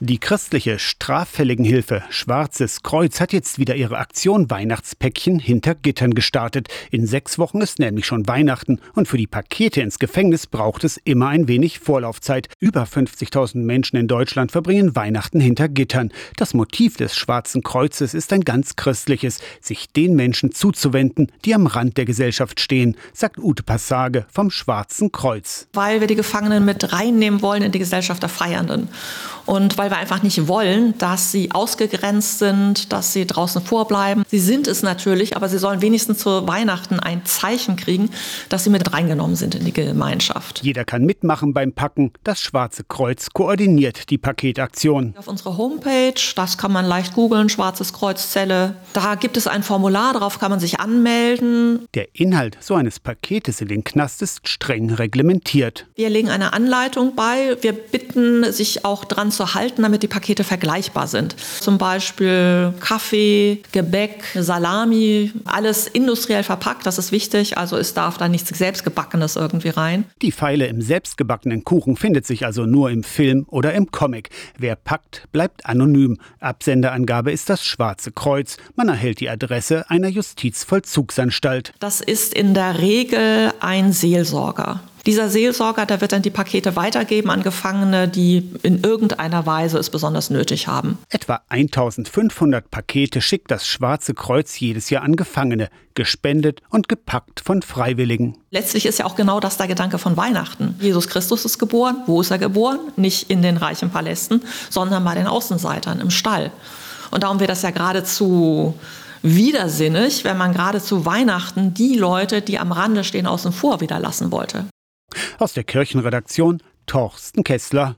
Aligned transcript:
Die 0.00 0.20
christliche 0.20 0.78
Straffälligenhilfe 0.78 2.04
Schwarzes 2.08 2.84
Kreuz 2.84 3.20
hat 3.20 3.32
jetzt 3.32 3.58
wieder 3.58 3.74
ihre 3.74 3.98
Aktion 3.98 4.48
Weihnachtspäckchen 4.48 5.40
hinter 5.40 5.74
Gittern 5.74 6.14
gestartet. 6.14 6.68
In 6.92 7.04
sechs 7.04 7.36
Wochen 7.36 7.60
ist 7.60 7.80
nämlich 7.80 8.06
schon 8.06 8.28
Weihnachten 8.28 8.78
und 8.94 9.08
für 9.08 9.16
die 9.16 9.26
Pakete 9.26 9.80
ins 9.80 9.98
Gefängnis 9.98 10.46
braucht 10.46 10.84
es 10.84 10.98
immer 10.98 11.26
ein 11.26 11.48
wenig 11.48 11.80
Vorlaufzeit. 11.80 12.46
Über 12.60 12.84
50.000 12.84 13.56
Menschen 13.56 13.96
in 13.96 14.06
Deutschland 14.06 14.52
verbringen 14.52 14.94
Weihnachten 14.94 15.40
hinter 15.40 15.68
Gittern. 15.68 16.12
Das 16.36 16.54
Motiv 16.54 16.96
des 16.96 17.16
Schwarzen 17.16 17.64
Kreuzes 17.64 18.14
ist 18.14 18.32
ein 18.32 18.42
ganz 18.42 18.76
christliches, 18.76 19.40
sich 19.60 19.88
den 19.88 20.14
Menschen 20.14 20.52
zuzuwenden, 20.52 21.32
die 21.44 21.56
am 21.56 21.66
Rand 21.66 21.96
der 21.96 22.04
Gesellschaft 22.04 22.60
stehen, 22.60 22.96
sagt 23.12 23.38
Ute 23.38 23.64
Passage 23.64 24.26
vom 24.30 24.52
Schwarzen 24.52 25.10
Kreuz. 25.10 25.66
Weil 25.72 25.98
wir 25.98 26.06
die 26.06 26.14
Gefangenen 26.14 26.64
mit 26.64 26.92
reinnehmen 26.92 27.42
wollen 27.42 27.64
in 27.64 27.72
die 27.72 27.80
Gesellschaft 27.80 28.22
der 28.22 28.28
Feiernden 28.28 28.88
und 29.48 29.78
weil 29.78 29.87
wir 29.90 29.96
einfach 29.96 30.22
nicht 30.22 30.48
wollen, 30.48 30.96
dass 30.98 31.32
sie 31.32 31.50
ausgegrenzt 31.52 32.38
sind, 32.38 32.92
dass 32.92 33.12
sie 33.12 33.26
draußen 33.26 33.62
vorbleiben. 33.62 34.24
Sie 34.28 34.38
sind 34.38 34.66
es 34.66 34.82
natürlich, 34.82 35.36
aber 35.36 35.48
sie 35.48 35.58
sollen 35.58 35.82
wenigstens 35.82 36.18
zu 36.18 36.46
Weihnachten 36.46 37.00
ein 37.00 37.24
Zeichen 37.24 37.76
kriegen, 37.76 38.10
dass 38.48 38.64
sie 38.64 38.70
mit 38.70 38.92
reingenommen 38.92 39.36
sind 39.36 39.54
in 39.54 39.64
die 39.64 39.72
Gemeinschaft. 39.72 40.60
Jeder 40.62 40.84
kann 40.84 41.04
mitmachen 41.04 41.52
beim 41.52 41.72
Packen. 41.72 42.12
Das 42.24 42.40
Schwarze 42.40 42.84
Kreuz 42.84 43.28
koordiniert 43.32 44.10
die 44.10 44.18
Paketaktion. 44.18 45.14
Auf 45.16 45.28
unserer 45.28 45.56
Homepage, 45.56 46.14
das 46.34 46.58
kann 46.58 46.72
man 46.72 46.86
leicht 46.86 47.14
googeln, 47.14 47.48
Schwarzes 47.48 47.92
Kreuz 47.92 48.30
Zelle. 48.30 48.76
Da 48.92 49.14
gibt 49.14 49.36
es 49.36 49.46
ein 49.46 49.62
Formular, 49.62 50.12
darauf 50.12 50.38
kann 50.38 50.50
man 50.50 50.60
sich 50.60 50.80
anmelden. 50.80 51.86
Der 51.94 52.08
Inhalt 52.14 52.56
so 52.60 52.74
eines 52.74 53.00
Paketes 53.00 53.60
in 53.60 53.68
den 53.68 53.84
Knast 53.84 54.22
ist 54.22 54.46
streng 54.48 54.90
reglementiert. 54.90 55.86
Wir 55.94 56.10
legen 56.10 56.28
eine 56.30 56.52
Anleitung 56.52 57.14
bei. 57.14 57.56
Wir 57.60 57.72
bitten, 57.72 58.50
sich 58.52 58.84
auch 58.84 59.04
dran 59.04 59.30
zu 59.30 59.54
halten, 59.78 59.82
damit 59.82 60.02
die 60.02 60.08
Pakete 60.08 60.44
vergleichbar 60.44 61.06
sind. 61.06 61.36
Zum 61.60 61.78
Beispiel 61.78 62.74
Kaffee, 62.80 63.62
Gebäck, 63.72 64.24
Salami, 64.34 65.32
alles 65.44 65.86
industriell 65.86 66.42
verpackt, 66.42 66.86
das 66.86 66.98
ist 66.98 67.12
wichtig. 67.12 67.56
Also 67.56 67.76
es 67.76 67.94
darf 67.94 68.18
da 68.18 68.28
nichts 68.28 68.48
selbstgebackenes 68.56 69.36
irgendwie 69.36 69.68
rein. 69.68 70.04
Die 70.22 70.32
Pfeile 70.32 70.66
im 70.66 70.82
selbstgebackenen 70.82 71.64
Kuchen 71.64 71.96
findet 71.96 72.26
sich 72.26 72.44
also 72.44 72.66
nur 72.66 72.90
im 72.90 73.02
Film 73.02 73.46
oder 73.48 73.72
im 73.74 73.90
Comic. 73.90 74.30
Wer 74.58 74.76
packt, 74.76 75.24
bleibt 75.32 75.66
anonym. 75.66 76.18
Absenderangabe 76.40 77.30
ist 77.30 77.48
das 77.48 77.64
Schwarze 77.64 78.10
Kreuz. 78.12 78.56
Man 78.74 78.88
erhält 78.88 79.20
die 79.20 79.30
Adresse 79.30 79.88
einer 79.90 80.08
Justizvollzugsanstalt. 80.08 81.72
Das 81.78 82.00
ist 82.00 82.34
in 82.34 82.54
der 82.54 82.78
Regel 82.78 83.52
ein 83.60 83.92
Seelsorger. 83.92 84.80
Dieser 85.08 85.30
Seelsorger, 85.30 85.86
der 85.86 86.02
wird 86.02 86.12
dann 86.12 86.20
die 86.20 86.28
Pakete 86.28 86.76
weitergeben 86.76 87.30
an 87.30 87.42
Gefangene, 87.42 88.08
die 88.08 88.52
in 88.62 88.84
irgendeiner 88.84 89.46
Weise 89.46 89.78
es 89.78 89.88
besonders 89.88 90.28
nötig 90.28 90.68
haben. 90.68 90.98
Etwa 91.08 91.40
1500 91.48 92.70
Pakete 92.70 93.22
schickt 93.22 93.50
das 93.50 93.66
Schwarze 93.66 94.12
Kreuz 94.12 94.60
jedes 94.60 94.90
Jahr 94.90 95.04
an 95.04 95.16
Gefangene, 95.16 95.70
gespendet 95.94 96.60
und 96.68 96.90
gepackt 96.90 97.40
von 97.40 97.62
Freiwilligen. 97.62 98.36
Letztlich 98.50 98.84
ist 98.84 98.98
ja 98.98 99.06
auch 99.06 99.16
genau 99.16 99.40
das 99.40 99.56
der 99.56 99.66
Gedanke 99.66 99.96
von 99.96 100.18
Weihnachten. 100.18 100.74
Jesus 100.78 101.08
Christus 101.08 101.46
ist 101.46 101.58
geboren. 101.58 102.02
Wo 102.04 102.20
ist 102.20 102.30
er 102.30 102.36
geboren? 102.36 102.78
Nicht 102.96 103.30
in 103.30 103.40
den 103.40 103.56
reichen 103.56 103.88
Palästen, 103.88 104.42
sondern 104.68 105.02
bei 105.04 105.14
den 105.14 105.26
Außenseitern 105.26 106.00
im 106.00 106.10
Stall. 106.10 106.50
Und 107.10 107.22
darum 107.22 107.40
wird 107.40 107.48
das 107.48 107.62
ja 107.62 107.70
geradezu 107.70 108.74
widersinnig, 109.22 110.24
wenn 110.24 110.36
man 110.36 110.52
gerade 110.52 110.82
zu 110.82 111.06
Weihnachten 111.06 111.72
die 111.72 111.94
Leute, 111.96 112.42
die 112.42 112.58
am 112.58 112.72
Rande 112.72 113.04
stehen, 113.04 113.26
außen 113.26 113.52
vor 113.52 113.80
wieder 113.80 113.98
lassen 114.00 114.30
wollte. 114.32 114.66
Aus 115.40 115.52
der 115.52 115.62
Kirchenredaktion 115.62 116.60
Torsten 116.86 117.44
Kessler. 117.44 117.86